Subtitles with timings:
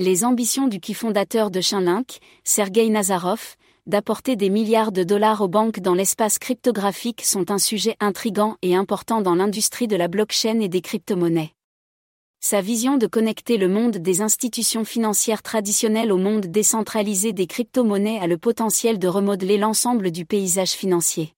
[0.00, 3.54] Les ambitions du qui fondateur de Chainlink, Sergei Nazarov,
[3.86, 8.74] d'apporter des milliards de dollars aux banques dans l'espace cryptographique sont un sujet intrigant et
[8.74, 11.52] important dans l'industrie de la blockchain et des crypto-monnaies.
[12.40, 18.18] Sa vision de connecter le monde des institutions financières traditionnelles au monde décentralisé des crypto-monnaies
[18.18, 21.34] a le potentiel de remodeler l'ensemble du paysage financier.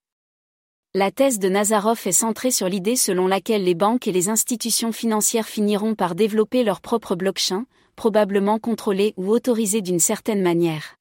[0.95, 4.93] La thèse de Nazarov est centrée sur l'idée selon laquelle les banques et les institutions
[4.93, 7.67] financières finiront par développer leur propre blockchain,
[7.97, 10.97] probablement contrôlées ou autorisées d'une certaine manière.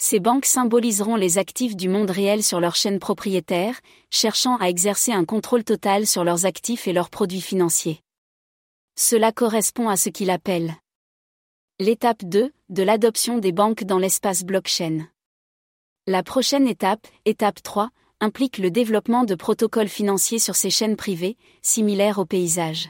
[0.00, 5.12] Ces banques symboliseront les actifs du monde réel sur leur chaîne propriétaire, cherchant à exercer
[5.12, 8.00] un contrôle total sur leurs actifs et leurs produits financiers.
[8.96, 10.74] Cela correspond à ce qu'il appelle
[11.80, 15.06] l'étape 2 de l'adoption des banques dans l'espace blockchain.
[16.08, 21.36] La prochaine étape, étape 3, implique le développement de protocoles financiers sur ces chaînes privées,
[21.62, 22.88] similaires au paysage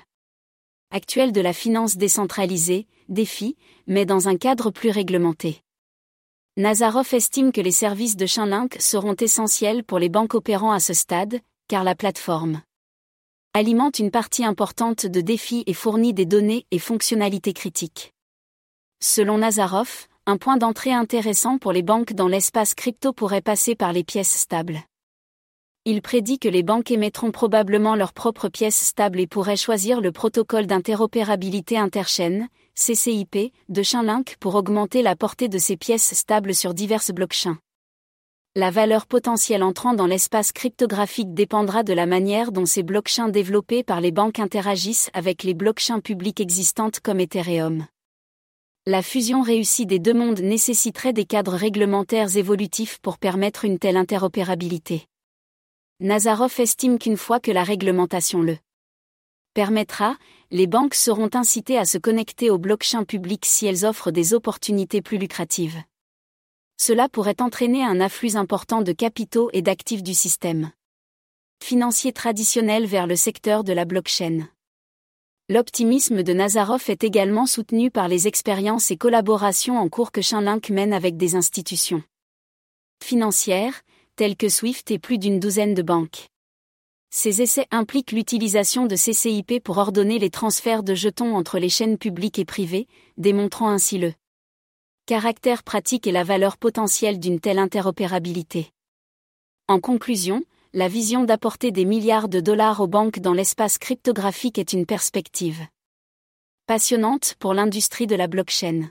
[0.91, 3.57] actuel de la finance décentralisée, défi,
[3.87, 5.63] mais dans un cadre plus réglementé.
[6.57, 10.93] Nazarov estime que les services de Chainlink seront essentiels pour les banques opérant à ce
[10.93, 12.63] stade, car la plateforme
[13.55, 18.13] alimente une partie importante de défis et fournit des données et fonctionnalités critiques.
[19.01, 23.93] Selon Nazarov, un point d'entrée intéressant pour les banques dans l'espace crypto pourrait passer par
[23.93, 24.81] les pièces stables.
[25.91, 30.13] Il prédit que les banques émettront probablement leurs propres pièces stables et pourraient choisir le
[30.13, 36.75] protocole d'interopérabilité interchaîne, CCIP, de Chainlink pour augmenter la portée de ces pièces stables sur
[36.75, 37.57] diverses blockchains.
[38.55, 43.83] La valeur potentielle entrant dans l'espace cryptographique dépendra de la manière dont ces blockchains développés
[43.83, 47.87] par les banques interagissent avec les blockchains publiques existantes comme Ethereum.
[48.85, 53.97] La fusion réussie des deux mondes nécessiterait des cadres réglementaires évolutifs pour permettre une telle
[53.97, 55.07] interopérabilité.
[56.01, 58.57] Nazarov estime qu'une fois que la réglementation le
[59.53, 60.17] permettra,
[60.53, 65.03] les banques seront incitées à se connecter aux blockchains publics si elles offrent des opportunités
[65.03, 65.83] plus lucratives.
[66.77, 70.71] Cela pourrait entraîner un afflux important de capitaux et d'actifs du système
[71.61, 74.47] financier traditionnel vers le secteur de la blockchain.
[75.49, 80.71] L'optimisme de Nazarov est également soutenu par les expériences et collaborations en cours que Chainlink
[80.71, 82.05] mène avec des institutions
[83.03, 83.83] financières,
[84.19, 86.27] telles que Swift et plus d'une douzaine de banques.
[87.09, 91.99] Ces essais impliquent l'utilisation de CCIP pour ordonner les transferts de jetons entre les chaînes
[91.99, 94.13] publiques et privées, démontrant ainsi le
[95.07, 98.73] caractère pratique et la valeur potentielle d'une telle interopérabilité.
[99.69, 100.43] En conclusion,
[100.73, 105.65] la vision d'apporter des milliards de dollars aux banques dans l'espace cryptographique est une perspective
[106.67, 108.91] passionnante pour l'industrie de la blockchain.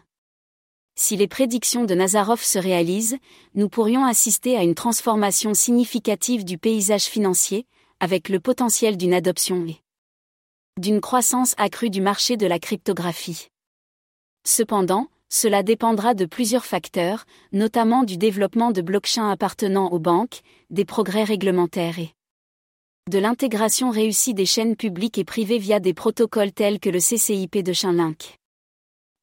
[1.00, 3.18] Si les prédictions de Nazarov se réalisent,
[3.54, 7.68] nous pourrions assister à une transformation significative du paysage financier,
[8.00, 9.78] avec le potentiel d'une adoption et
[10.80, 13.48] d'une croissance accrue du marché de la cryptographie.
[14.44, 20.42] Cependant, cela dépendra de plusieurs facteurs, notamment du développement de blockchains appartenant aux banques,
[20.72, 22.14] des progrès réglementaires et
[23.10, 27.64] de l'intégration réussie des chaînes publiques et privées via des protocoles tels que le CCIP
[27.64, 28.38] de Chainlink.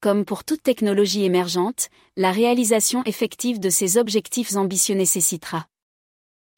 [0.04, 1.88] Comme pour toute technologie émergente,
[2.18, 5.66] la réalisation effective de ces objectifs ambitieux nécessitera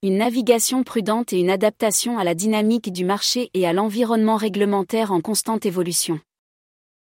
[0.02, 5.12] une navigation prudente et une adaptation à la dynamique du marché et à l'environnement réglementaire
[5.12, 6.18] en constante évolution.